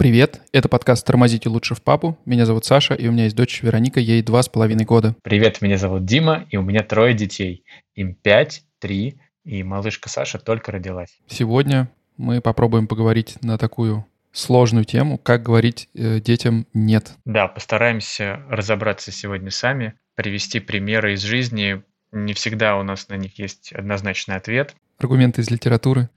[0.00, 2.18] Привет, это подкаст «Тормозите лучше в папу».
[2.24, 5.14] Меня зовут Саша, и у меня есть дочь Вероника, ей два с половиной года.
[5.22, 7.64] Привет, меня зовут Дима, и у меня трое детей.
[7.94, 11.20] Им пять, три, и малышка Саша только родилась.
[11.28, 17.12] Сегодня мы попробуем поговорить на такую сложную тему, как говорить э, детям «нет».
[17.24, 21.82] Да, постараемся разобраться сегодня сами, привести примеры из жизни.
[22.12, 24.74] Не всегда у нас на них есть однозначный ответ.
[24.98, 26.08] Аргументы из литературы.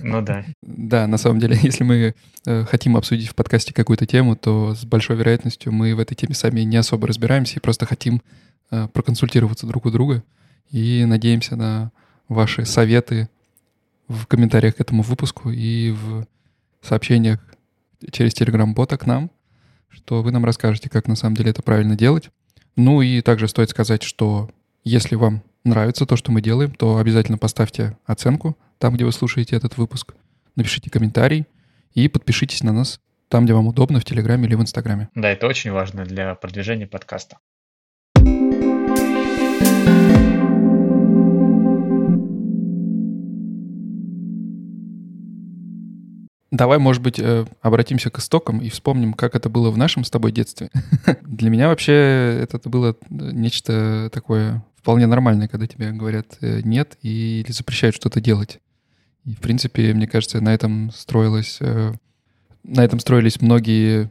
[0.00, 0.44] Ну да.
[0.62, 2.14] Да, на самом деле, если мы
[2.46, 6.34] э, хотим обсудить в подкасте какую-то тему, то с большой вероятностью мы в этой теме
[6.34, 8.22] сами не особо разбираемся и просто хотим
[8.70, 10.22] э, проконсультироваться друг у друга
[10.70, 11.90] и надеемся на
[12.28, 13.28] ваши советы
[14.08, 16.26] в комментариях к этому выпуску и в
[16.82, 17.40] сообщениях
[18.10, 19.30] через Telegram-бота к нам,
[19.88, 22.30] что вы нам расскажете, как на самом деле это правильно делать.
[22.76, 24.50] Ну и также стоит сказать, что
[24.84, 29.56] если вам нравится то, что мы делаем, то обязательно поставьте оценку там, где вы слушаете
[29.56, 30.14] этот выпуск.
[30.54, 31.46] Напишите комментарий
[31.94, 35.08] и подпишитесь на нас там, где вам удобно, в Телеграме или в Инстаграме.
[35.14, 37.38] Да, это очень важно для продвижения подкаста.
[46.52, 50.10] Давай, может быть, э, обратимся к истокам и вспомним, как это было в нашем с
[50.10, 50.70] тобой детстве.
[51.22, 57.50] Для меня вообще это было нечто такое вполне нормальное, когда тебе говорят э, «нет» или
[57.50, 58.60] запрещают что-то делать.
[59.24, 61.58] И, в принципе, мне кажется, на этом строилось...
[61.60, 61.92] Э,
[62.62, 64.10] на этом строились многие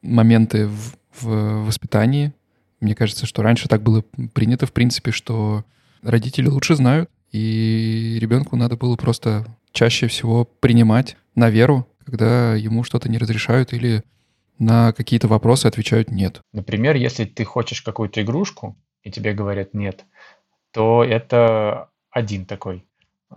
[0.00, 2.32] моменты в, в воспитании.
[2.80, 5.64] Мне кажется, что раньше так было принято, в принципе, что
[6.02, 12.84] родители лучше знают, и ребенку надо было просто чаще всего принимать на веру, когда ему
[12.84, 14.02] что-то не разрешают или
[14.58, 16.40] на какие-то вопросы отвечают «нет».
[16.52, 20.04] Например, если ты хочешь какую-то игрушку, и тебе говорят «нет»,
[20.72, 22.84] то это один такой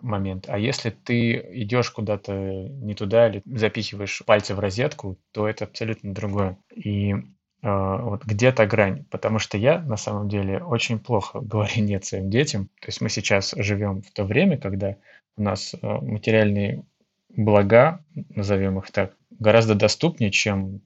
[0.02, 0.46] момент.
[0.48, 6.14] А если ты идешь куда-то не туда или запихиваешь пальцы в розетку, то это абсолютно
[6.14, 6.58] другое.
[6.74, 7.18] И э,
[7.62, 9.06] вот где-то грань.
[9.06, 12.66] Потому что я на самом деле очень плохо говорю нет своим детям.
[12.82, 14.98] То есть мы сейчас живем в то время, когда
[15.38, 16.84] у нас э, материальные
[17.30, 20.82] блага, назовем их так, гораздо доступнее, чем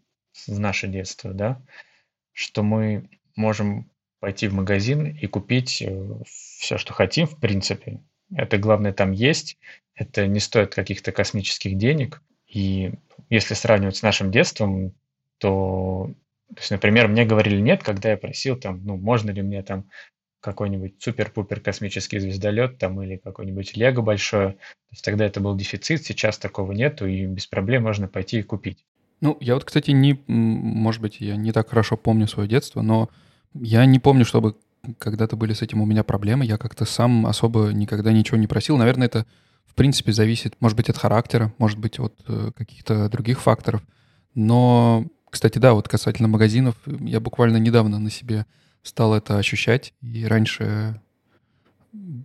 [0.47, 1.61] в наше детство, да,
[2.33, 3.89] что мы можем
[4.19, 8.01] пойти в магазин и купить э, все, что хотим, в принципе.
[8.35, 9.57] Это главное там есть,
[9.95, 12.21] это не стоит каких-то космических денег.
[12.47, 12.93] И
[13.29, 14.93] если сравнивать с нашим детством,
[15.37, 16.13] то,
[16.49, 19.89] то есть, например, мне говорили нет, когда я просил там, ну, можно ли мне там
[20.41, 24.51] какой-нибудь супер-пупер космический звездолет там или какой-нибудь Лего большое.
[24.53, 28.43] То есть тогда это был дефицит, сейчас такого нету, и без проблем можно пойти и
[28.43, 28.85] купить.
[29.21, 33.09] Ну, я вот, кстати, не, может быть, я не так хорошо помню свое детство, но
[33.53, 34.55] я не помню, чтобы
[34.97, 36.45] когда-то были с этим у меня проблемы.
[36.45, 38.77] Я как-то сам особо никогда ничего не просил.
[38.77, 39.25] Наверное, это,
[39.65, 43.81] в принципе, зависит, может быть, от характера, может быть, от э, каких-то других факторов.
[44.35, 48.45] Но, кстати, да, вот касательно магазинов, я буквально недавно на себе
[48.83, 49.93] стал это ощущать.
[50.01, 50.99] И раньше,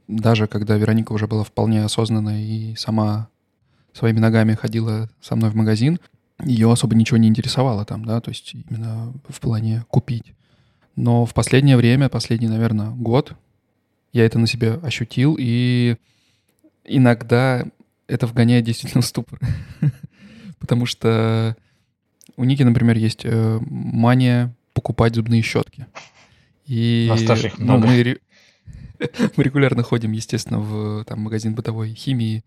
[0.08, 3.28] даже когда Вероника уже была вполне осознанная и сама
[3.92, 6.00] своими ногами ходила со мной в магазин,
[6.44, 10.34] ее особо ничего не интересовало там, да, то есть именно в плане купить.
[10.96, 13.34] Но в последнее время, последний, наверное, год,
[14.12, 15.96] я это на себе ощутил, и
[16.84, 17.64] иногда
[18.06, 19.40] это вгоняет действительно в ступор.
[20.58, 21.56] Потому что
[22.36, 25.86] у Ники, например, есть э, мания покупать зубные щетки.
[26.66, 27.10] И
[27.58, 28.18] ну, мы,
[29.36, 32.44] мы регулярно ходим, естественно, в там, магазин бытовой химии,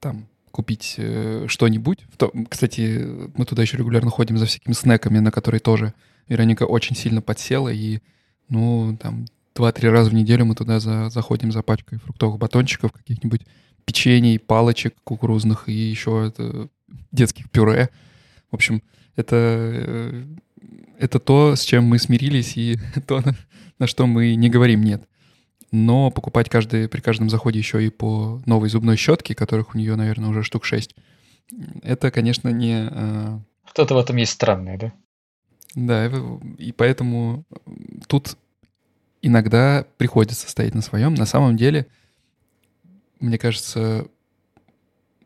[0.00, 2.00] там купить э, что-нибудь.
[2.16, 3.06] То, кстати,
[3.36, 5.92] мы туда еще регулярно ходим за всякими снеками, на которые тоже
[6.28, 8.00] Вероника очень сильно подсела, и,
[8.48, 13.42] ну, там, два-три раза в неделю мы туда за, заходим за пачкой фруктовых батончиков, каких-нибудь
[13.84, 16.68] печений, палочек кукурузных и еще это,
[17.12, 17.90] детских пюре.
[18.50, 18.82] В общем,
[19.14, 20.24] это, э,
[20.98, 23.22] это то, с чем мы смирились, и то,
[23.78, 25.06] на, что мы не говорим «нет».
[25.72, 29.96] Но покупать каждый, при каждом заходе еще и по новой зубной щетке, которых у нее,
[29.96, 30.94] наверное, уже штук шесть,
[31.82, 32.88] это, конечно, не...
[32.90, 33.38] Э,
[33.72, 34.92] Что-то в этом есть странное, да?
[35.74, 36.10] Да,
[36.58, 37.44] и поэтому
[38.08, 38.36] тут
[39.22, 41.14] иногда приходится стоять на своем.
[41.14, 41.86] На самом деле,
[43.20, 44.06] мне кажется,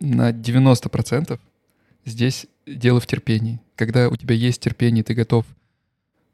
[0.00, 1.38] на 90%
[2.05, 3.61] здесь дело в терпении.
[3.76, 5.47] Когда у тебя есть терпение, ты готов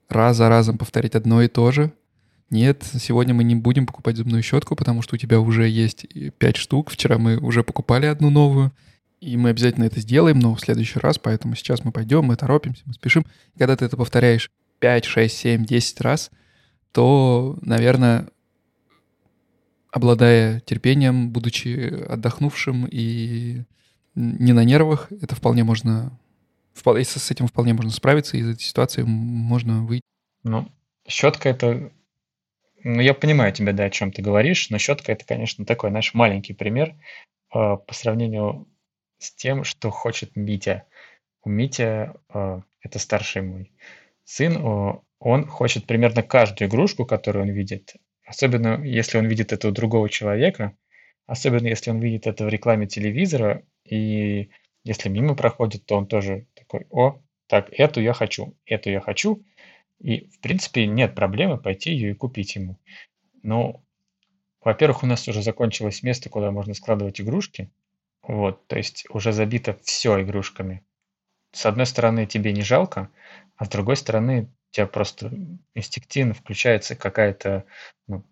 [0.08, 1.92] раз за разом повторить одно и то же.
[2.48, 6.06] Нет, сегодня мы не будем покупать зубную щетку, потому что у тебя уже есть
[6.38, 6.90] пять штук.
[6.90, 8.72] Вчера мы уже покупали одну новую.
[9.20, 12.82] И мы обязательно это сделаем, но в следующий раз, поэтому сейчас мы пойдем, мы торопимся,
[12.86, 13.24] мы спешим.
[13.54, 16.30] И когда ты это повторяешь 5, 6, 7, 10 раз,
[16.92, 18.28] то, наверное,
[19.90, 23.62] обладая терпением, будучи отдохнувшим и
[24.14, 26.16] не на нервах, это вполне можно,
[26.74, 30.04] вполне, с этим вполне можно справиться, и из этой ситуации можно выйти.
[30.44, 30.70] Ну,
[31.08, 31.90] щетка это...
[32.88, 36.14] Ну, я понимаю тебя, да, о чем ты говоришь, но щетка это, конечно, такой наш
[36.14, 36.94] маленький пример э,
[37.52, 38.68] по сравнению
[39.18, 40.84] с тем, что хочет Митя.
[41.42, 43.72] У Митя, э, это старший мой
[44.22, 49.66] сын, э, он хочет примерно каждую игрушку, которую он видит, особенно если он видит это
[49.66, 50.76] у другого человека,
[51.26, 54.50] особенно если он видит это в рекламе телевизора, и
[54.84, 57.18] если мимо проходит, то он тоже такой, о,
[57.48, 59.42] так, эту я хочу, эту я хочу,
[60.00, 62.78] и, в принципе, нет проблемы пойти ее и купить ему.
[63.42, 63.82] Но,
[64.62, 67.70] во-первых, у нас уже закончилось место, куда можно складывать игрушки,
[68.22, 70.84] вот, то есть уже забито все игрушками.
[71.52, 73.10] С одной стороны, тебе не жалко,
[73.56, 75.32] а с другой стороны, у тебя просто
[75.74, 77.64] инстинктивно включается какая-то
[78.08, 78.24] ну,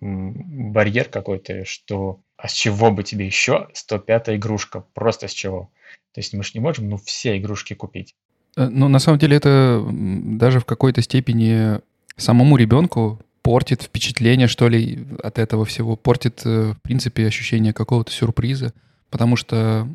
[0.00, 4.80] барьер какой-то, что а с чего бы тебе еще 105 игрушка?
[4.94, 5.70] Просто с чего?
[6.12, 8.16] То есть мы же не можем ну, все игрушки купить.
[8.56, 11.80] Э, ну, на самом деле это даже в какой-то степени
[12.16, 18.12] самому ребенку портит впечатление, что ли, от этого всего, портит, э, в принципе, ощущение какого-то
[18.12, 18.72] сюрприза,
[19.10, 19.88] потому что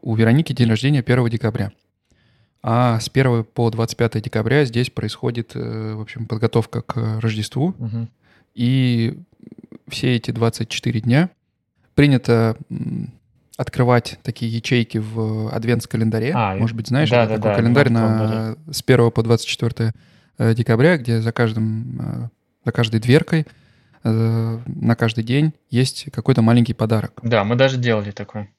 [0.00, 1.72] у Вероники день рождения 1 декабря.
[2.62, 7.74] А с 1 по 25 декабря здесь происходит, э, в общем, подготовка к Рождеству.
[7.78, 8.08] Угу.
[8.54, 9.18] И
[9.88, 11.30] все эти 24 дня
[11.94, 12.56] принято
[13.62, 16.32] открывать такие ячейки в адвентс-календаре.
[16.34, 19.92] А, Может быть, знаешь, да, да, такой да, календарь на, с 1 по 24
[20.38, 22.28] э, декабря, где за, каждым, э,
[22.66, 23.46] за каждой дверкой
[24.04, 27.20] на каждый день есть какой-то маленький подарок.
[27.22, 28.50] Да, мы даже делали такой.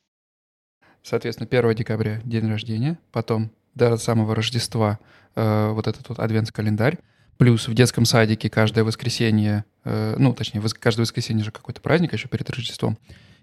[1.04, 5.00] Соответственно, 1 декабря день рождения, потом до самого Рождества
[5.36, 6.98] э, вот этот вот адвент-календарь.
[7.38, 12.28] Плюс в детском садике каждое воскресенье, э, ну, точнее, каждое воскресенье же какой-то праздник еще
[12.28, 12.98] перед Рождеством.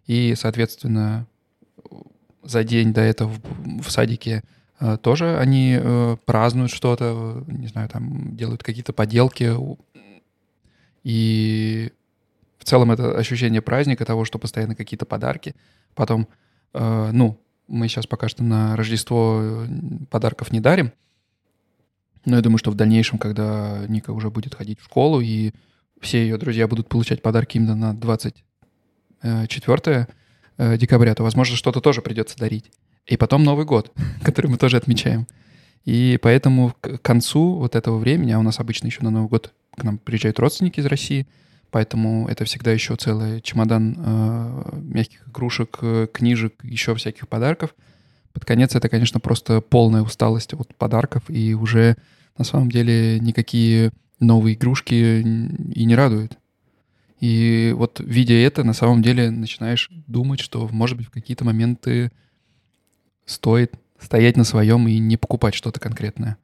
[0.07, 1.27] И, соответственно,
[2.43, 4.43] за день до этого в, в садике
[4.81, 9.55] э, тоже они э, празднуют что-то, не знаю, там делают какие-то поделки.
[11.03, 11.93] И
[12.59, 15.55] в целом это ощущение праздника, того, что постоянно какие-то подарки.
[15.95, 16.29] Потом,
[16.75, 17.39] э, ну,
[17.69, 19.65] мы сейчас пока что на Рождество
[20.11, 20.93] подарков не дарим.
[22.25, 25.53] Но я думаю, что в дальнейшем, когда Ника уже будет ходить в школу, и
[26.01, 30.07] все ее друзья будут получать подарки именно на 24
[30.61, 32.71] э, декабря, то, возможно, что-то тоже придется дарить.
[33.07, 33.93] И потом Новый год,
[34.23, 35.27] который мы тоже отмечаем.
[35.85, 39.53] И поэтому к концу вот этого времени, а у нас обычно еще на Новый год
[39.77, 41.27] к нам приезжают родственники из России—
[41.71, 47.75] Поэтому это всегда еще целый чемодан э, мягких игрушек, э, книжек, еще всяких подарков.
[48.33, 51.97] Под конец это, конечно, просто полная усталость от подарков, и уже
[52.37, 56.39] на самом деле никакие новые игрушки и не радуют.
[57.21, 62.11] И вот видя это, на самом деле начинаешь думать, что, может быть, в какие-то моменты
[63.27, 66.39] стоит стоять на своем и не покупать что-то конкретное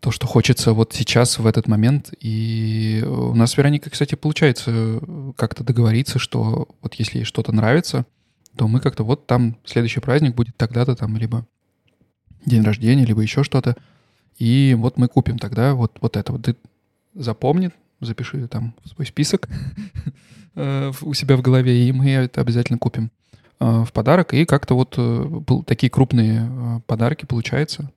[0.00, 2.12] то, что хочется вот сейчас, в этот момент.
[2.20, 5.00] И у нас с Вероникой, кстати, получается
[5.36, 8.06] как-то договориться, что вот если ей что-то нравится,
[8.56, 11.44] то мы как-то вот там следующий праздник будет тогда-то там, либо
[12.44, 13.76] день рождения, либо еще что-то.
[14.38, 16.42] И вот мы купим тогда вот, вот это вот.
[16.42, 16.56] Ты
[17.14, 19.48] запомни, запиши там в свой список
[20.54, 23.10] э, у себя в голове, и мы это обязательно купим
[23.60, 24.34] э, в подарок.
[24.34, 27.90] И как-то вот э, такие крупные подарки получается.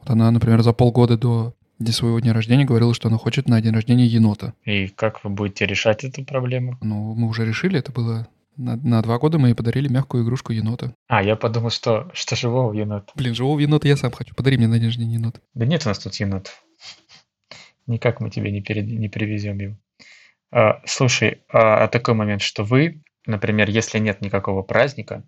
[0.00, 1.54] Вот она, например, за полгода до
[1.92, 4.54] своего дня рождения говорила, что она хочет на день рождения енота.
[4.64, 6.78] И как вы будете решать эту проблему?
[6.82, 8.28] Ну, мы уже решили, это было
[8.60, 10.94] на, на два года мы ей подарили мягкую игрушку енота.
[11.08, 13.10] А, я подумал, что, что живого енота.
[13.14, 14.34] Блин, живого енота я сам хочу.
[14.34, 15.40] Подари мне на день рождения енот.
[15.54, 16.52] Да нет у нас тут енот.
[17.86, 18.86] Никак мы тебе не, перед...
[18.86, 19.76] не привезем его.
[20.50, 25.24] А, слушай, а, а такой момент, что вы, например, если нет никакого праздника,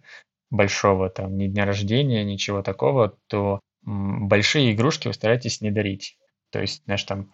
[0.51, 6.19] большого, там, ни дня рождения, ничего такого, то большие игрушки вы стараетесь не дарить.
[6.51, 7.33] То есть, знаешь, там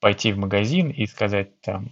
[0.00, 1.90] пойти в магазин и сказать там,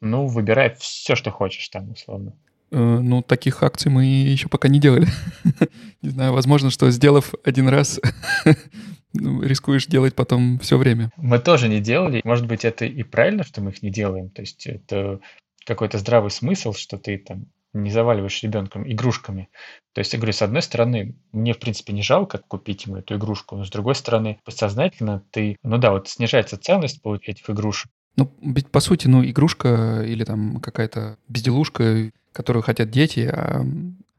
[0.00, 2.36] ну, выбирай все, что хочешь там, условно.
[2.70, 5.06] Э, ну, таких акций мы еще пока не делали.
[6.02, 8.00] Не знаю, возможно, что сделав один раз,
[9.14, 11.10] рискуешь делать потом все время.
[11.16, 12.20] Мы тоже не делали.
[12.24, 14.30] Может быть, это и правильно, что мы их не делаем.
[14.30, 15.20] То есть это
[15.64, 19.48] какой-то здравый смысл, что ты там не заваливаешь ребенком игрушками.
[19.92, 23.16] То есть, я говорю, с одной стороны, мне, в принципе, не жалко купить ему эту
[23.16, 27.90] игрушку, но с другой стороны, подсознательно ты, ну да, вот снижается ценность этих игрушек.
[28.16, 33.64] Ну, ведь, по сути, ну, игрушка или там какая-то безделушка, которую хотят дети, а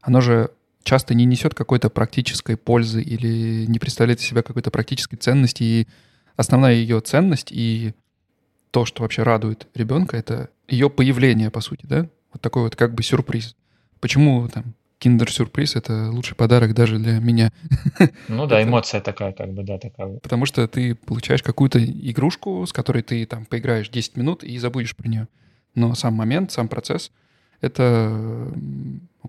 [0.02, 0.52] оно же
[0.84, 5.88] часто не несет какой-то практической пользы или не представляет из себя какой-то практической ценности, и
[6.36, 7.94] основная ее ценность и
[8.72, 12.08] то, что вообще радует ребенка, это ее появление, по сути, да?
[12.32, 13.56] Вот такой вот как бы сюрприз.
[14.00, 17.52] Почему там киндер-сюрприз— это лучший подарок даже для меня.
[18.28, 20.20] Ну да, эмоция такая, как бы, да, такая.
[20.20, 24.96] Потому что ты получаешь какую-то игрушку, с которой ты там поиграешь 10 минут и забудешь
[24.96, 25.28] про нее.
[25.74, 27.12] Но сам момент, сам процесс—
[27.62, 28.52] это...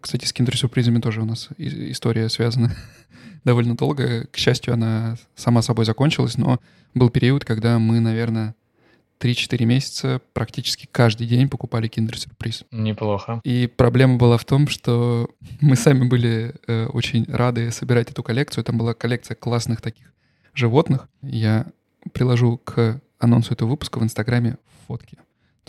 [0.00, 2.74] Кстати, с киндер-сюрпризами тоже у нас история связана
[3.44, 4.26] довольно долго.
[4.32, 6.58] К счастью, она сама собой закончилась, но
[6.94, 8.54] был период, когда мы, наверное,
[9.20, 12.64] 3-4 месяца практически каждый день покупали киндер-сюрприз.
[12.70, 13.40] Неплохо.
[13.44, 15.28] И проблема была в том, что
[15.60, 18.64] мы сами были э, очень рады собирать эту коллекцию.
[18.64, 20.14] Там была коллекция классных таких
[20.54, 21.08] животных.
[21.22, 21.66] Я
[22.12, 24.56] приложу к анонсу этого выпуска в Инстаграме
[24.86, 25.18] фотки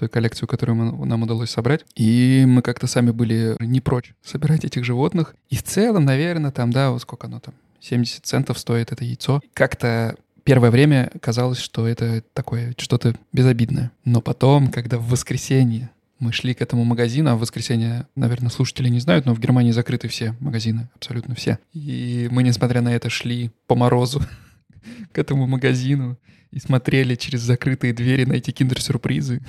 [0.02, 1.86] той коллекцию, которую мы, нам удалось собрать.
[1.96, 5.36] И мы как-то сами были не прочь собирать этих животных.
[5.52, 9.42] И в целом, наверное, там, да, вот сколько оно там, 70 центов стоит это яйцо.
[9.54, 13.92] Как-то первое время казалось, что это такое что-то безобидное.
[14.04, 18.90] Но потом, когда в воскресенье мы шли к этому магазину, а в воскресенье, наверное, слушатели
[18.90, 21.60] не знают, но в Германии закрыты все магазины, абсолютно все.
[21.74, 24.20] И мы, несмотря на это, шли по морозу
[25.12, 26.18] к этому магазину
[26.50, 29.42] и смотрели через закрытые двери на эти киндер-сюрпризы.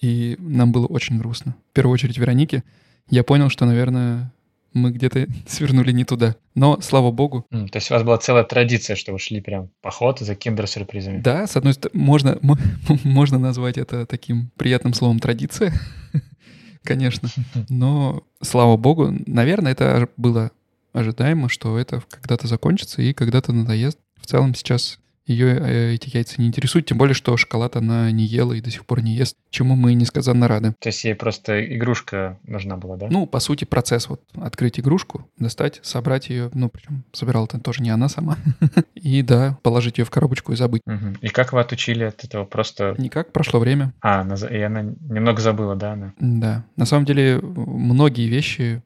[0.00, 1.56] И нам было очень грустно.
[1.70, 2.62] В первую очередь Веронике.
[3.08, 4.32] Я понял, что, наверное,
[4.72, 6.36] мы где-то свернули не туда.
[6.54, 7.46] Но, слава богу.
[7.50, 11.20] Mm, то есть у вас была целая традиция, что вы шли прям поход за киндер-сюрпризами.
[11.20, 12.38] Да, с одной стороны, можно,
[13.04, 15.72] можно назвать это таким приятным словом традиция,
[16.82, 17.28] конечно.
[17.68, 20.50] Но, слава богу, наверное, это было
[20.92, 23.98] ожидаемо, что это когда-то закончится и когда-то надоест.
[24.20, 28.24] В целом сейчас ее э, эти яйца не интересуют, тем более, что шоколад она не
[28.24, 30.74] ела и до сих пор не ест, чему мы несказанно рады.
[30.80, 33.08] То есть ей просто игрушка нужна была, да?
[33.10, 37.82] Ну, по сути, процесс вот открыть игрушку, достать, собрать ее, ну, причем собирала это тоже
[37.82, 38.36] не она сама,
[38.94, 40.82] и да, положить ее в коробочку и забыть.
[41.20, 42.44] И как вы отучили от этого?
[42.44, 42.94] Просто...
[42.98, 43.92] Никак, прошло время.
[44.00, 45.92] А, и она немного забыла, да?
[45.92, 46.14] Она?
[46.18, 46.64] Да.
[46.76, 48.82] На самом деле, многие вещи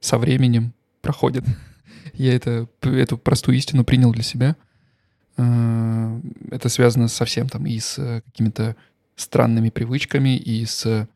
[0.00, 0.72] со временем
[1.02, 1.44] проходят.
[2.14, 4.56] Я это, эту простую истину принял для себя.
[5.36, 8.76] Э, это связано совсем там и с э, какими-то
[9.16, 11.08] странными привычками, и с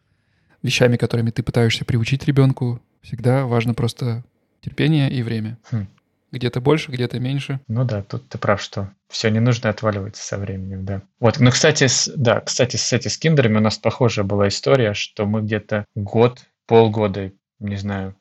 [0.63, 2.81] вещами, которыми ты пытаешься приучить ребенку.
[3.03, 4.25] Всегда важно просто
[4.61, 5.59] терпение и время.
[5.71, 5.87] Хм.
[6.33, 7.61] Где-то больше, где-то меньше.
[7.67, 11.03] Ну да, тут ты прав, что все не нужно отваливается со временем, да.
[11.19, 15.27] Вот, ну, кстати, с, да, кстати, с этими скиндерами у нас похожая была история, что
[15.27, 18.15] мы где-то год, полгода, не знаю,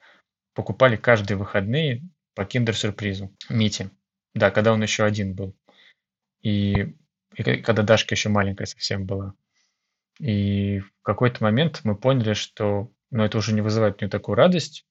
[0.56, 2.02] покупали каждые выходные
[2.34, 3.92] по киндер-сюрпризу Мите.
[4.34, 5.56] Да, когда он еще один был.
[6.42, 6.96] И,
[7.36, 9.34] и когда Дашка еще маленькая совсем была.
[10.20, 14.36] И в какой-то момент мы поняли, что ну, это уже не вызывает у нее такую
[14.36, 14.86] радость.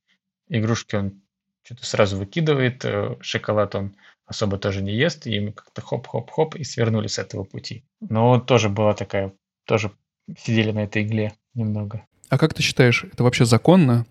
[0.48, 1.20] Игрушки он
[1.62, 6.64] что-то сразу выкидывает, э, шоколад он особо тоже не ест, и мы как-то хоп-хоп-хоп и
[6.64, 7.84] свернули с этого пути.
[8.00, 9.32] Но тоже была такая,
[9.64, 9.92] тоже
[10.38, 12.06] сидели на этой игле немного.
[12.28, 14.06] А как ты считаешь, это вообще законно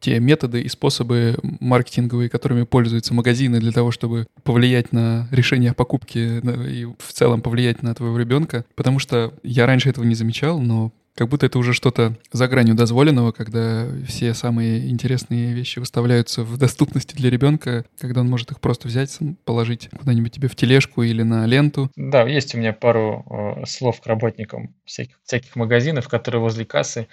[0.00, 5.74] те методы и способы маркетинговые, которыми пользуются магазины для того, чтобы повлиять на решение о
[5.74, 8.64] покупке и в целом повлиять на твоего ребенка.
[8.74, 12.74] Потому что я раньше этого не замечал, но как будто это уже что-то за гранью
[12.74, 18.60] дозволенного, когда все самые интересные вещи выставляются в доступности для ребенка, когда он может их
[18.60, 21.90] просто взять, положить куда-нибудь тебе в тележку или на ленту.
[21.96, 27.06] Да, есть у меня пару э, слов к работникам всяких, всяких магазинов, которые возле кассы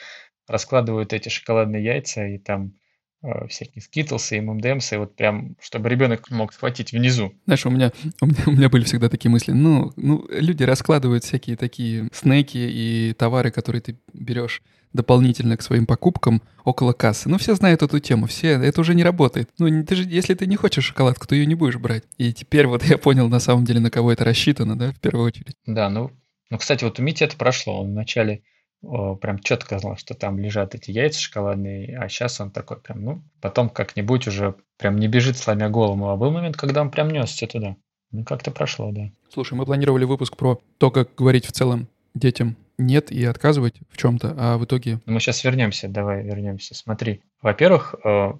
[0.47, 2.73] раскладывают эти шоколадные яйца и там
[3.21, 7.33] э, всякие скитлсы и ммдемсы, и вот прям, чтобы ребенок мог схватить внизу.
[7.45, 11.23] Знаешь, у меня, у меня, у меня были всегда такие мысли, ну, ну, люди раскладывают
[11.23, 14.61] всякие такие снеки и товары, которые ты берешь
[14.93, 17.29] дополнительно к своим покупкам около кассы.
[17.29, 19.49] Ну, все знают эту тему, все, это уже не работает.
[19.59, 22.03] Ну, ты же, если ты не хочешь шоколадку, то ее не будешь брать.
[22.17, 25.27] И теперь вот я понял на самом деле, на кого это рассчитано, да, в первую
[25.27, 25.55] очередь.
[25.65, 26.11] Да, ну,
[26.49, 27.81] ну, кстати, вот у Мити это прошло.
[27.81, 28.43] Он вначале
[28.81, 33.23] прям четко знал, что там лежат эти яйца шоколадные, а сейчас он такой прям, ну,
[33.41, 36.09] потом как-нибудь уже прям не бежит, сломя голову.
[36.09, 37.75] А был момент, когда он прям несся туда.
[38.11, 39.11] Ну, как-то прошло, да.
[39.31, 43.97] Слушай, мы планировали выпуск про то, как говорить в целом детям нет и отказывать в
[43.97, 44.99] чем-то, а в итоге...
[45.05, 46.75] Мы сейчас вернемся, давай вернемся.
[46.75, 48.33] Смотри, во-первых, э,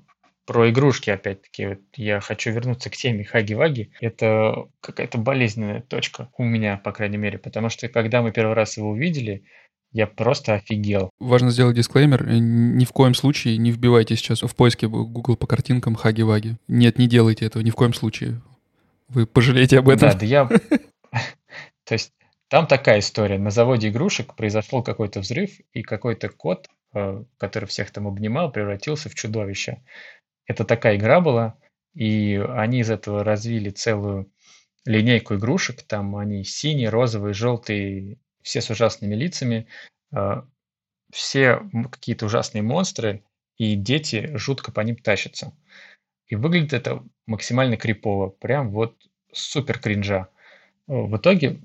[0.46, 3.92] про игрушки, опять-таки, вот я хочу вернуться к теме Хаги-Ваги.
[4.00, 8.78] Это какая-то болезненная точка у меня, по крайней мере, потому что когда мы первый раз
[8.78, 9.44] его увидели,
[9.92, 11.10] я просто офигел.
[11.20, 12.28] Важно сделать дисклеймер.
[12.28, 16.56] Э, ни в коем случае не вбивайте сейчас в поиске Google по картинкам Хаги-Ваги.
[16.68, 18.42] Нет, не делайте этого ни в коем случае.
[19.08, 20.10] Вы пожалеете об этом.
[20.10, 20.46] Да, да я...
[21.86, 22.12] То есть
[22.50, 23.38] там такая история.
[23.38, 29.10] На заводе игрушек произошел какой-то взрыв, и какой-то кот, э, который всех там обнимал, превратился
[29.10, 29.84] в чудовище.
[30.46, 31.56] Это такая игра была,
[31.94, 34.32] и они из этого развили целую
[34.86, 38.18] линейку игрушек, там они синие, розовые, желтые,
[38.48, 39.68] все с ужасными лицами,
[40.16, 40.42] э,
[41.12, 41.62] все
[41.92, 43.24] какие-то ужасные монстры,
[43.58, 45.54] и дети жутко по ним тащатся.
[46.28, 48.96] И выглядит это максимально крипово, прям вот
[49.34, 50.30] супер кринжа.
[50.88, 51.60] В итоге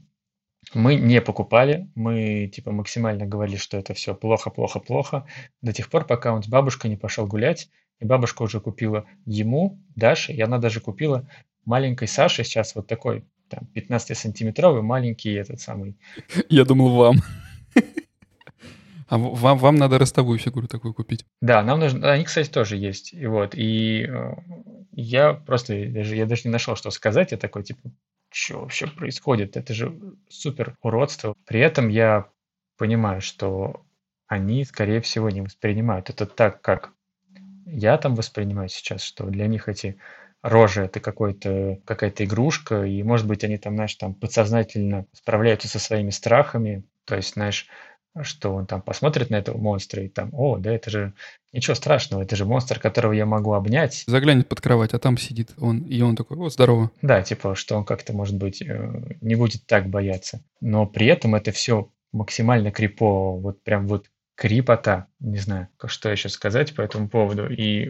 [0.75, 5.27] мы не покупали, мы типа максимально говорили, что это все плохо, плохо, плохо,
[5.61, 7.71] до тех пор, пока он с бабушкой не пошел гулять,
[8.01, 11.29] и бабушка уже купила ему, Даше, и она даже купила
[11.65, 15.97] маленькой Саше сейчас вот такой там 15-сантиметровый маленький этот самый.
[16.49, 17.17] Я думал, вам.
[19.09, 21.27] А вам, вам надо ростовую фигуру такую купить.
[21.43, 22.11] Да, нам нужно.
[22.11, 23.13] Они, кстати, тоже есть.
[23.13, 23.55] И вот.
[23.55, 24.35] И э,
[24.93, 27.31] я просто даже я даже не нашел, что сказать.
[27.33, 27.91] Я такой, типа,
[28.31, 29.59] что вообще происходит?
[29.59, 29.95] Это же
[30.31, 31.35] супер уродство.
[31.45, 32.29] При этом я
[32.79, 33.85] понимаю, что
[34.29, 36.95] они, скорее всего, не воспринимают это так, как
[37.67, 39.99] я там воспринимаю сейчас, что для них эти
[40.43, 45.79] рожи это какой-то, какая-то игрушка, и, может быть, они там, знаешь, там подсознательно справляются со
[45.79, 47.69] своими страхами, то есть, знаешь,
[48.21, 51.15] что он там посмотрит на этого монстра и там, о, да это же
[51.53, 54.05] ничего страшного, это же монстр, которого я могу обнять.
[54.07, 56.91] Заглянет под кровать, а там сидит он, и он такой, о, здорово.
[57.01, 60.43] Да, типа, что он как-то, может быть, э, не будет так бояться.
[60.61, 64.07] Но при этом это все максимально крипово, вот прям вот
[64.43, 67.47] крипота, не знаю, что еще сказать по этому поводу.
[67.49, 67.89] И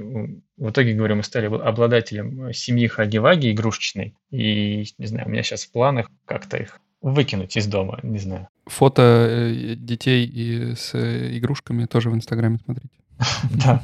[0.58, 4.14] в итоге, говорю, мы стали обладателем семьи Хаги-Ваги игрушечной.
[4.30, 8.48] И, не знаю, у меня сейчас в планах как-то их выкинуть из дома, не знаю.
[8.66, 12.94] Фото э, детей и с э, игрушками тоже в Инстаграме смотрите.
[13.64, 13.82] Да,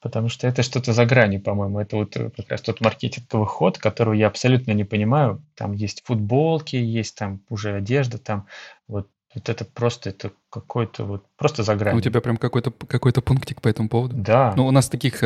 [0.00, 1.80] потому что это что-то за гранью, по-моему.
[1.80, 5.44] Это вот э, как раз тот маркетинговый ход, которого я абсолютно не понимаю.
[5.54, 8.46] Там есть футболки, есть там уже одежда, там
[8.88, 9.06] вот
[9.36, 11.98] вот это просто, это какой-то вот, просто за гранью.
[11.98, 14.16] У тебя прям какой-то какой пунктик по этому поводу?
[14.16, 14.52] Да.
[14.56, 15.20] Ну, у нас таких,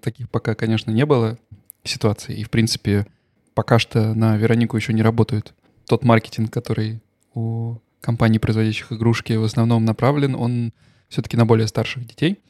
[0.00, 1.38] таких пока, конечно, не было
[1.84, 2.34] ситуаций.
[2.34, 3.06] И, в принципе,
[3.54, 5.54] пока что на Веронику еще не работают
[5.86, 7.00] тот маркетинг, который
[7.34, 10.72] у компаний, производящих игрушки, в основном направлен, он
[11.08, 12.40] все-таки на более старших детей.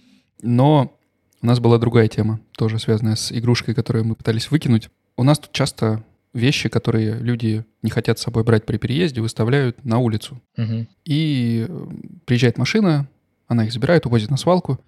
[0.41, 0.97] Но
[1.43, 4.89] у нас была другая тема, тоже связанная с игрушкой, которую мы пытались выкинуть.
[5.17, 9.85] У нас тут часто вещи, которые люди не хотят с собой брать при переезде, выставляют
[9.85, 10.41] на улицу.
[10.57, 10.87] Угу.
[11.05, 11.87] И э,
[12.25, 13.09] приезжает машина,
[13.49, 14.81] она их забирает, увозит на свалку,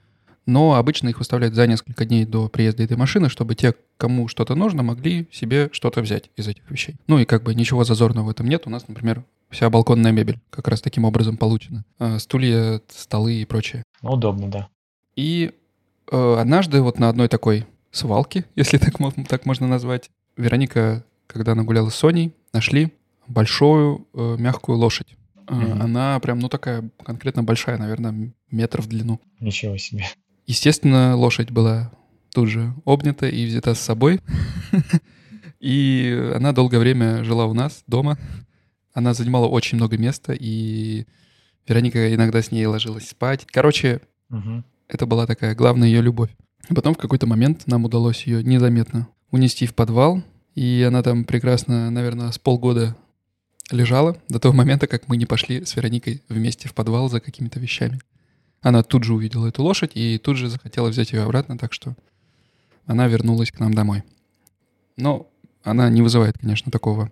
[0.46, 4.54] но обычно их выставляют за несколько дней до приезда этой машины, чтобы те, кому что-то
[4.54, 6.96] нужно, могли себе что-то взять из этих вещей.
[7.06, 8.66] Ну и как бы ничего зазорного в этом нет.
[8.66, 11.84] У нас, например, вся балконная мебель как раз таким образом получена.
[11.98, 13.82] А, стулья, столы и прочее.
[14.02, 14.68] Удобно, да.
[15.16, 15.52] И
[16.10, 18.94] э, однажды вот на одной такой свалке, если так,
[19.28, 22.92] так можно назвать, Вероника, когда она гуляла с Соней, нашли
[23.26, 25.16] большую э, мягкую лошадь.
[25.46, 25.80] Mm-hmm.
[25.80, 29.20] Она прям, ну, такая конкретно большая, наверное, метр в длину.
[29.40, 30.04] Ничего себе.
[30.46, 31.92] Естественно, лошадь была
[32.32, 34.20] тут же обнята и взята с собой.
[35.60, 38.18] И она долгое время жила у нас дома.
[38.92, 41.06] Она занимала очень много места, и
[41.66, 43.46] Вероника иногда с ней ложилась спать.
[43.46, 44.62] Короче, угу.
[44.88, 46.28] это была такая главная ее любовь.
[46.68, 50.22] Потом в какой-то момент нам удалось ее незаметно унести в подвал,
[50.54, 52.96] и она там прекрасно, наверное, с полгода
[53.70, 57.58] лежала до того момента, как мы не пошли с Вероникой вместе в подвал за какими-то
[57.60, 58.00] вещами.
[58.60, 61.94] Она тут же увидела эту лошадь и тут же захотела взять ее обратно, так что
[62.86, 64.04] она вернулась к нам домой.
[64.96, 65.28] Но
[65.62, 67.10] она не вызывает, конечно, такого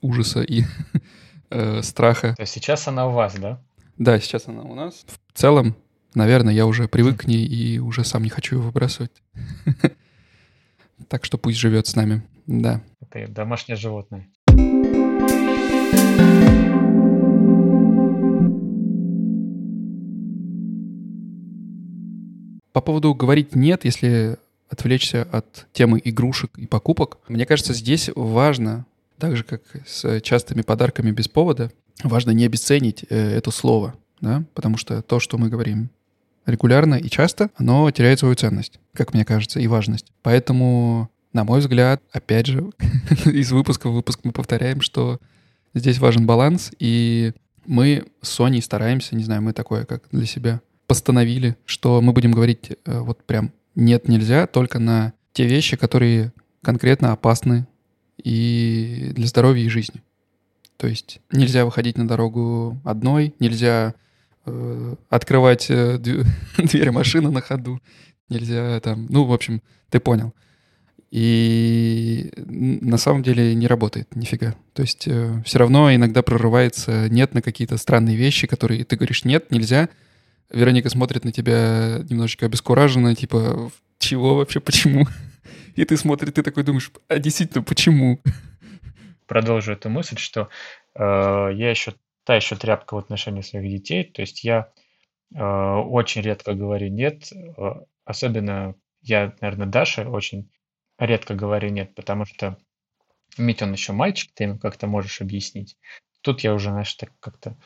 [0.00, 0.64] ужаса и
[1.50, 2.34] э, страха.
[2.36, 3.62] То есть сейчас она у вас, да?
[3.98, 5.04] Да, сейчас она у нас.
[5.32, 5.76] В целом,
[6.14, 9.12] наверное, я уже привык к ней и уже сам не хочу ее выбрасывать.
[11.08, 12.82] Так что пусть живет с нами, да.
[13.00, 14.28] Это домашнее животное.
[22.72, 24.36] По поводу говорить «нет», если
[24.68, 28.84] отвлечься от темы игрушек и покупок, мне кажется, здесь важно,
[29.18, 31.70] так же, как с частыми подарками без повода,
[32.02, 35.88] важно не обесценить э, это слово, да, потому что то, что мы говорим
[36.44, 40.12] регулярно и часто, оно теряет свою ценность, как мне кажется, и важность.
[40.22, 42.70] Поэтому, на мой взгляд, опять же,
[43.26, 45.20] из выпуска в выпуск мы повторяем, что
[45.74, 47.34] здесь важен баланс, и
[47.66, 52.32] мы с Соней стараемся, не знаю, мы такое как для себя постановили, что мы будем
[52.32, 57.66] говорить э, вот прям нет, нельзя, только на те вещи, которые конкретно опасны
[58.24, 60.02] и для здоровья и жизни.
[60.78, 63.94] То есть нельзя выходить на дорогу одной, нельзя
[64.46, 65.98] э, открывать э,
[66.56, 67.78] дверь машины на ходу,
[68.30, 70.32] нельзя там, ну, в общем, ты понял.
[71.10, 74.54] И на самом деле не работает нифига.
[74.74, 79.24] То есть э, все равно иногда прорывается нет на какие-то странные вещи, которые ты говоришь
[79.24, 79.88] нет, нельзя,
[80.50, 85.06] Вероника смотрит на тебя немножечко обескураженно, типа, чего вообще, почему?
[85.74, 88.20] И ты смотришь, ты такой думаешь, а действительно, почему?
[89.26, 90.48] продолжу эту мысль, что
[90.94, 94.04] э, я еще та еще тряпка в отношении своих детей.
[94.04, 94.70] То есть я
[95.34, 100.50] э, очень редко говорю нет, э, особенно я, наверное, Даша очень
[100.98, 102.58] редко говорю нет, потому что
[103.38, 105.76] ведь он еще мальчик, ты ему как-то можешь объяснить.
[106.22, 107.56] Тут я уже, знаешь, так как-то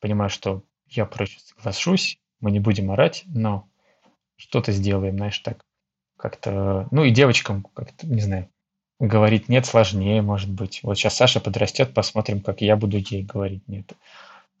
[0.00, 3.68] понимаю, что я проще соглашусь, мы не будем орать, но
[4.36, 5.64] что-то сделаем, знаешь, так
[6.16, 8.48] как-то, ну и девочкам как-то, не знаю,
[8.98, 10.80] говорить нет сложнее, может быть.
[10.82, 13.92] Вот сейчас Саша подрастет, посмотрим, как я буду ей говорить нет.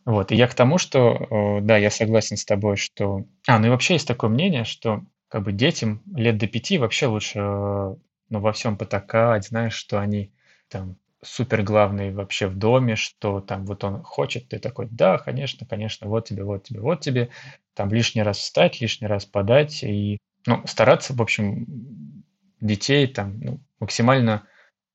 [0.04, 3.24] Вот, и я к тому, что, да, я согласен с тобой, что...
[3.46, 7.06] А, ну и вообще есть такое мнение, что как бы детям лет до пяти вообще
[7.06, 10.32] лучше ну, во всем потакать, знаешь, что они
[10.68, 15.66] там супер главный вообще в доме, что там вот он хочет, ты такой, да, конечно,
[15.66, 17.28] конечно, вот тебе, вот тебе, вот тебе,
[17.74, 22.24] там лишний раз встать, лишний раз подать и, ну, стараться, в общем,
[22.60, 24.46] детей там ну, максимально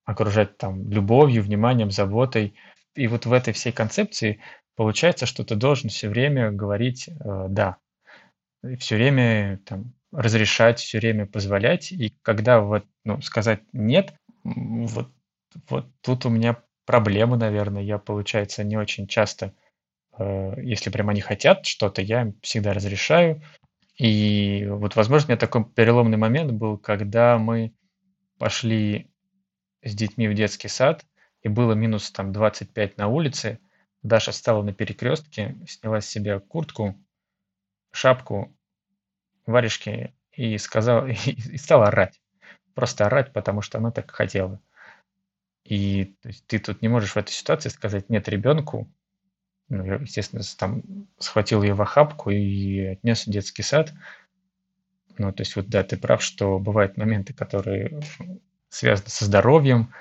[0.04, 2.56] окружать там любовью, вниманием, заботой.
[2.94, 4.40] И вот в этой всей концепции
[4.76, 7.78] получается, что ты должен все время говорить э, «да»,
[8.80, 11.92] все время там, разрешать, все время позволять.
[11.92, 15.10] И когда вот, ну, сказать «нет», вот
[15.70, 17.82] вот тут у меня проблемы, наверное.
[17.82, 19.54] Я, получается, не очень часто,
[20.18, 23.42] э, если прямо они хотят что-то, я им всегда разрешаю.
[23.98, 27.74] И вот, возможно, у меня такой переломный момент был, когда мы
[28.38, 29.10] пошли
[29.84, 31.06] с детьми в детский сад,
[31.42, 33.60] и было минус там 25 на улице.
[34.04, 36.96] Даша стала на перекрестке, сняла с себя куртку,
[37.92, 38.56] шапку,
[39.46, 42.22] варежки и сказала и, и стала орать.
[42.74, 44.60] Просто орать, потому что она так хотела.
[45.64, 48.88] И то есть, ты тут не можешь в этой ситуации сказать нет ребенку.
[49.68, 50.84] Ну, естественно, там
[51.18, 53.92] схватил ее в охапку и отнес в детский сад.
[55.18, 58.02] Ну, то есть, вот да, ты прав, что бывают моменты, которые
[58.70, 59.92] связаны со здоровьем,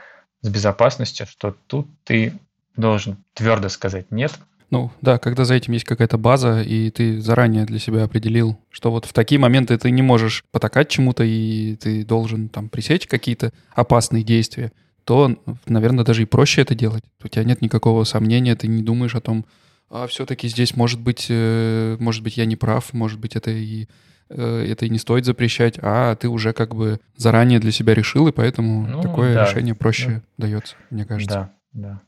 [0.42, 2.34] с безопасностью, что тут ты
[2.76, 4.38] должен твердо сказать нет.
[4.70, 8.90] Ну, да, когда за этим есть какая-то база, и ты заранее для себя определил, что
[8.90, 13.52] вот в такие моменты ты не можешь потакать чему-то, и ты должен там пресечь какие-то
[13.74, 14.72] опасные действия,
[15.04, 17.04] то, наверное, даже и проще это делать.
[17.22, 19.44] У тебя нет никакого сомнения, ты не думаешь о том,
[19.90, 23.86] а все-таки здесь может быть, э, может быть, я не прав, может быть, это и
[24.30, 28.26] э, это и не стоит запрещать, а ты уже как бы заранее для себя решил,
[28.26, 30.46] и поэтому ну, такое да, решение проще да.
[30.46, 31.52] дается, мне кажется.
[31.72, 32.02] Да, да.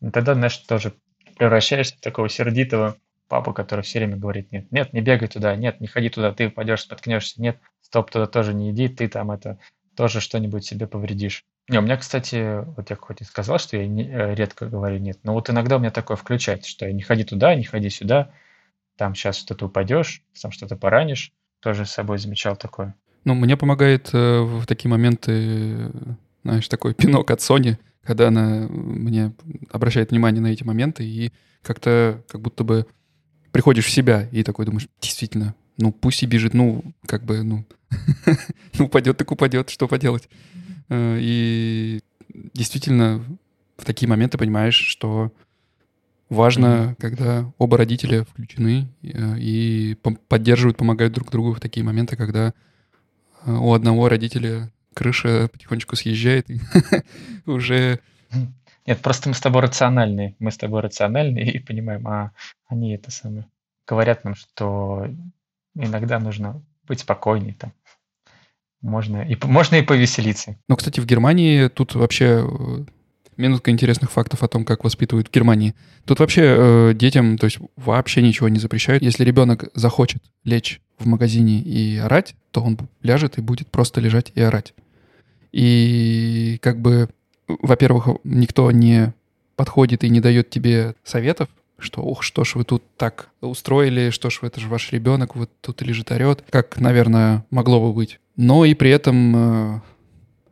[0.00, 0.92] Ну, тогда, знаешь, тоже
[1.36, 2.96] превращаешься в такого сердитого
[3.28, 6.48] папу, который все время говорит, нет, нет, не бегай туда, нет, не ходи туда, ты
[6.48, 9.58] упадешь, споткнешься, нет, стоп, туда тоже не иди, ты там это
[9.96, 11.44] тоже что-нибудь себе повредишь.
[11.68, 14.98] Не, у меня, кстати, вот я хоть и сказал, что я не, э, редко говорю
[14.98, 18.32] нет, но вот иногда у меня такое включается, что не ходи туда, не ходи сюда,
[18.96, 21.32] там сейчас что-то упадешь, там что-то поранишь.
[21.60, 22.94] Тоже с собой замечал такое.
[23.24, 25.90] Ну, мне помогает э, в такие моменты,
[26.42, 29.32] знаешь, такой пинок от Сони, когда она мне
[29.70, 32.86] обращает внимание на эти моменты и как-то как будто бы
[33.52, 37.64] приходишь в себя и такой думаешь, действительно, ну пусть и бежит, ну как бы, ну,
[38.78, 40.28] ну упадет так упадет, что поделать.
[40.88, 42.02] Э, и
[42.52, 43.24] действительно
[43.76, 45.32] в такие моменты понимаешь, что
[46.28, 49.96] важно, когда оба родителя включены э, и
[50.28, 52.52] поддерживают, помогают друг другу в такие моменты, когда
[53.44, 56.60] э, у одного родителя крыша потихонечку съезжает, и
[57.46, 58.00] уже...
[58.86, 60.36] Нет, просто мы с тобой рациональные.
[60.38, 62.32] Мы с тобой рациональные и понимаем, а
[62.66, 63.46] они это самое...
[63.86, 65.06] Говорят нам, что
[65.74, 67.72] иногда нужно быть спокойнее там,
[68.84, 70.56] можно и, можно и повеселиться.
[70.68, 72.84] Ну, кстати, в Германии тут вообще э,
[73.36, 75.74] минутка интересных фактов о том, как воспитывают в Германии.
[76.04, 79.02] Тут вообще э, детям, то есть вообще ничего не запрещают.
[79.02, 84.32] Если ребенок захочет лечь в магазине и орать, то он ляжет и будет просто лежать
[84.34, 84.74] и орать.
[85.54, 87.08] И как бы,
[87.46, 89.14] во-первых, никто не
[89.54, 94.30] подходит и не дает тебе советов, что ох, что ж вы тут так устроили, что
[94.30, 98.18] ж вы, это же ваш ребенок, вот тут лежит орет, как, наверное, могло бы быть.
[98.34, 99.80] Но и при этом э,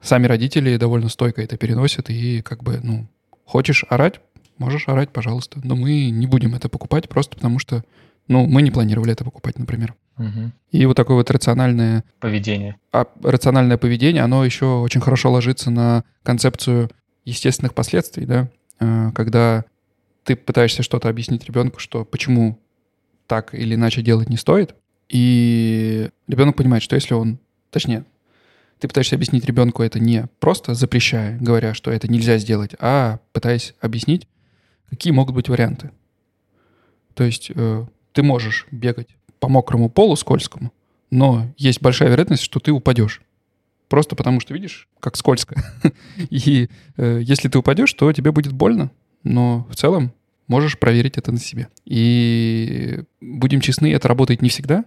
[0.01, 3.09] сами родители довольно стойко это переносят, и как бы, ну,
[3.45, 4.21] хочешь орать,
[4.59, 5.61] можешь орать, пожалуйста.
[5.65, 7.83] Но мы не будем это покупать просто потому, что,
[8.29, 9.95] ну, мы не планировали это покупать, например.
[10.19, 10.53] Угу.
[10.71, 12.05] И вот такое вот рациональное...
[12.21, 12.77] Поведение.
[12.93, 16.91] А рациональное поведение, оно еще очень хорошо ложится на концепцию
[17.25, 18.49] естественных последствий, да,
[18.81, 19.65] э, когда
[20.25, 22.59] ты пытаешься что-то объяснить ребенку, что почему
[23.27, 24.75] так или иначе делать не стоит,
[25.09, 27.39] и ребенок понимает, что если он,
[27.71, 28.05] точнее,
[28.79, 33.75] ты пытаешься объяснить ребенку это не просто запрещая, говоря, что это нельзя сделать, а пытаясь
[33.81, 34.27] объяснить,
[34.91, 35.91] какие могут быть варианты.
[37.15, 39.09] То есть э, ты можешь бегать
[39.41, 40.73] по мокрому полу скользкому,
[41.11, 43.23] но есть большая вероятность, что ты упадешь.
[43.89, 45.55] просто потому что видишь, как скользко.
[46.31, 48.91] И э, если ты упадешь, то тебе будет больно.
[49.23, 50.13] Но в целом
[50.47, 51.69] можешь проверить это на себе.
[51.85, 54.87] И будем честны, это работает не всегда,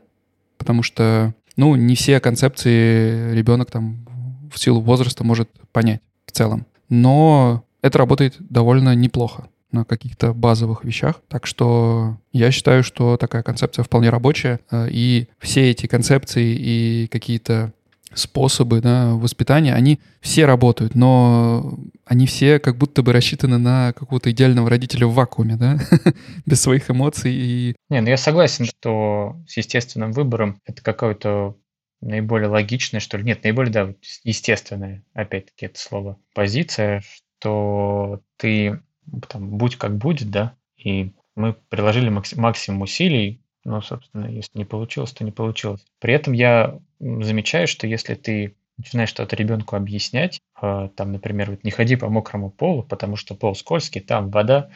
[0.57, 4.07] потому что, ну, не все концепции ребенок там
[4.51, 6.65] в силу возраста может понять в целом.
[6.89, 11.21] Но это работает довольно неплохо на каких-то базовых вещах.
[11.27, 14.59] Так что я считаю, что такая концепция вполне рабочая.
[14.71, 17.73] Э, и все эти концепции и какие-то
[18.13, 24.31] способы да, воспитания, они все работают, но они все как будто бы рассчитаны на какого-то
[24.31, 25.77] идеального родителя в вакууме, да,
[26.45, 27.33] без своих эмоций.
[27.33, 27.75] И...
[27.89, 31.57] Не, ну я согласен, что с естественным выбором это какое-то
[32.01, 37.03] наиболее логичное, что ли, нет, наиболее, да, естественное, опять-таки это слово, позиция,
[37.39, 38.79] что ты
[39.27, 45.11] там, будь как будет, да, и мы приложили максимум усилий, но, собственно, если не получилось,
[45.11, 45.85] то не получилось.
[45.99, 51.63] При этом я замечаю, что если ты начинаешь что-то ребенку объяснять, э, там, например, вот
[51.63, 54.69] не ходи по мокрому полу, потому что пол скользкий, там вода,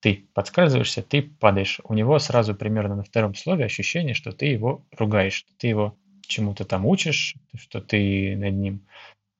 [0.00, 1.80] ты подскальзываешься, ты падаешь.
[1.84, 5.96] У него сразу примерно на втором слове ощущение, что ты его ругаешь, что ты его
[6.26, 8.86] чему-то там учишь, что ты над ним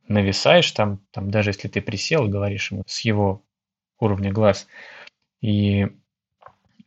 [0.09, 3.43] нависаешь, там, там даже если ты присел, говоришь ему с его
[3.99, 4.67] уровня глаз,
[5.41, 5.89] и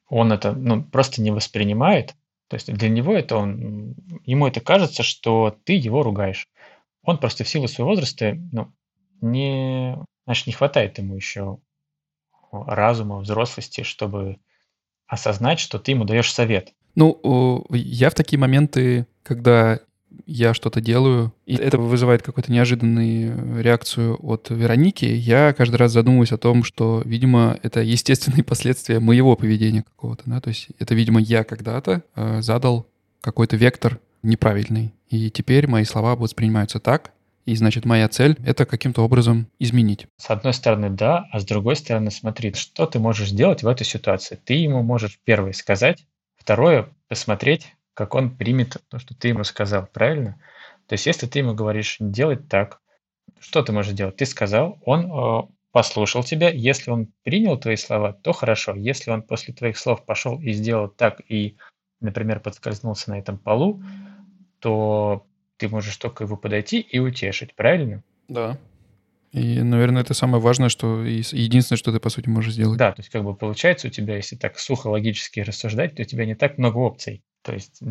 [0.10, 2.15] он это ну, просто не воспринимает,
[2.48, 6.48] то есть для него это он, ему это кажется, что ты его ругаешь.
[7.04, 8.72] Он просто в силу своего возраста, ну,
[9.22, 11.60] не, значит, не хватает ему еще
[12.52, 14.38] разума, взрослости, чтобы
[15.08, 16.74] осознать, что ты ему даешь совет.
[16.96, 19.80] Ну, я в такие моменты, когда
[20.28, 26.34] я что-то делаю, и это вызывает какую-то неожиданную реакцию от Вероники, я каждый раз задумываюсь
[26.34, 31.20] о том, что, видимо, это естественные последствия моего поведения какого-то, да, то есть это, видимо,
[31.22, 32.88] я когда-то э, задал
[33.22, 37.13] какой-то вектор неправильный, и теперь мои слова воспринимаются так,
[37.46, 40.08] и значит, моя цель— это каким-то образом изменить.
[40.18, 43.86] С одной стороны, да, а с другой стороны, смотри, что ты можешь сделать в этой
[43.86, 44.38] ситуации.
[44.44, 49.88] Ты ему можешь первое сказать, второе— посмотреть, как он примет то, что ты ему сказал,
[49.91, 50.39] правильно?
[50.86, 52.79] То есть, если ты ему говоришь делать так,
[53.39, 54.17] что ты можешь делать?
[54.17, 56.51] Ты сказал, он э, послушал тебя.
[56.51, 58.75] Если он принял твои слова, то хорошо.
[58.75, 61.57] Если он после твоих слов пошел и сделал так, и,
[61.99, 63.81] например, подскользнулся на этом полу,
[64.60, 65.25] то
[65.57, 68.03] ты можешь только его подойти и утешить, правильно?
[68.27, 68.60] Да.
[69.31, 72.77] И, наверное, это самое важное, что единственное, что ты, по сути, можешь сделать.
[72.77, 76.05] Да, то есть, как бы получается у тебя, если так сухо логически рассуждать, то у
[76.05, 77.23] тебя не так много опций.
[77.47, 77.81] То есть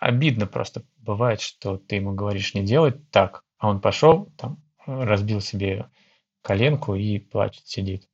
[0.00, 5.40] обидно просто бывает, что ты ему говоришь не делать так, а он пошел, там, разбил
[5.40, 5.86] себе
[6.42, 8.08] коленку и плачет, сидит.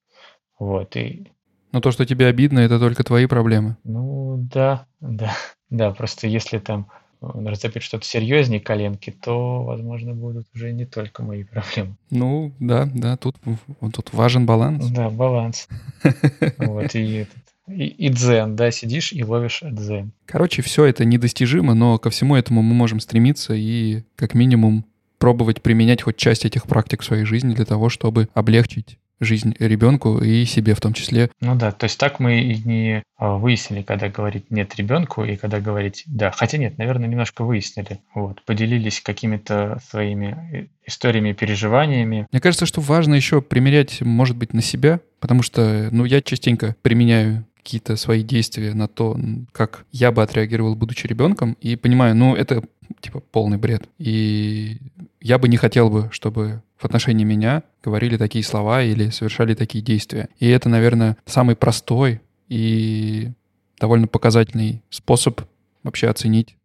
[0.59, 1.33] Вот, и...
[1.73, 3.79] Но то, что тебе обидно, это только твои проблемы.
[3.85, 5.35] Ну, да, да,
[5.71, 6.91] да, просто если там
[7.23, 11.97] разцепить что-то серьезнее коленки, то, возможно, будут уже не только мои проблемы.
[12.11, 13.37] Ну, да, да, тут,
[13.81, 14.89] тут важен баланс.
[14.91, 15.69] Да, баланс.
[16.59, 17.27] Вот, и
[17.69, 20.13] и, и дзен, да, сидишь и ловишь дзен.
[20.27, 24.85] Короче, все это недостижимо, но ко всему этому мы можем стремиться и как минимум
[25.19, 30.19] пробовать применять хоть часть этих практик в своей жизни для того, чтобы облегчить жизнь ребенку
[30.19, 31.31] и себе в том числе.
[31.41, 35.37] Ну да, то есть так мы и не а, выяснили, когда говорить нет ребенку и
[35.37, 36.31] когда говорить да.
[36.31, 38.01] Хотя нет, наверное, немножко выяснили.
[38.15, 42.27] Вот, поделились какими-то своими э, историями, переживаниями.
[42.31, 46.77] Мне кажется, что важно еще примерять, может быть, на себя, потому что, ну, я частенько
[46.83, 49.19] применяю какие-то свои действия на то,
[49.53, 52.63] как я бы отреагировал, будучи ребенком, и понимаю, ну, это
[53.01, 53.89] типа полный бред.
[53.99, 54.77] И
[55.23, 59.83] я бы не хотел бы, чтобы в отношении меня говорили такие слова или совершали такие
[59.83, 60.29] действия.
[60.39, 63.33] И это, наверное, самый простой и
[63.81, 65.41] довольно показательный способ
[65.83, 66.57] вообще оценить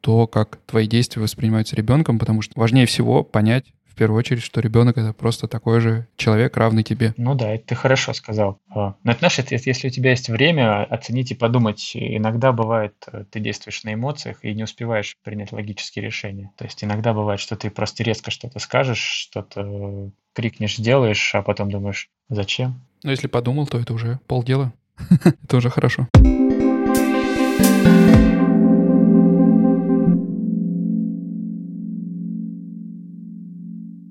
[0.00, 3.66] то, как твои действия воспринимаются ребенком, потому что важнее всего понять,
[3.98, 7.14] первую очередь, что ребенок это просто такой же человек, равный тебе.
[7.16, 8.58] Ну да, это ты хорошо сказал.
[8.70, 13.24] А, но это знаешь, если у тебя есть время оценить и подумать, иногда бывает, э,
[13.30, 16.50] ты действуешь на эмоциях и не успеваешь принять логические решения.
[16.56, 21.70] То есть иногда бывает, что ты просто резко что-то скажешь, что-то крикнешь, делаешь, а потом
[21.70, 22.80] думаешь, зачем?
[23.02, 24.72] Ну если подумал, то это уже полдела.
[25.44, 26.08] Это уже хорошо.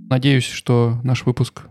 [0.10, 1.64] Надеюсь, что наш выпуск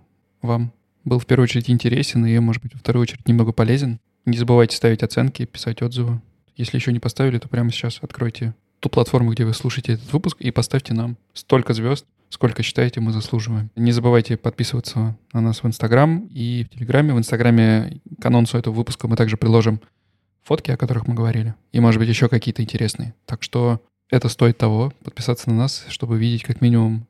[0.42, 0.72] вам
[1.04, 3.98] был в первую очередь интересен и, может быть, во вторую очередь немного полезен.
[4.26, 6.20] Не забывайте ставить оценки, писать отзывы.
[6.54, 10.36] Если еще не поставили, то прямо сейчас откройте ту платформу, где вы слушаете этот выпуск,
[10.40, 13.70] и поставьте нам столько звезд, сколько считаете мы заслуживаем.
[13.74, 17.14] Не забывайте подписываться на нас в Инстаграм и в Телеграме.
[17.14, 19.80] В Инстаграме к анонсу этого выпуска мы также приложим
[20.42, 23.14] фотки, о которых мы говорили, и, может быть, еще какие-то интересные.
[23.24, 27.06] Так что это стоит того, подписаться на нас, чтобы видеть как минимум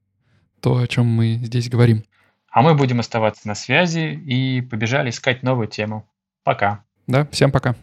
[0.60, 2.04] то, о чем мы здесь говорим.
[2.50, 6.08] А мы будем оставаться на связи и побежали искать новую тему.
[6.42, 6.84] Пока.
[7.06, 7.76] Да, всем пока.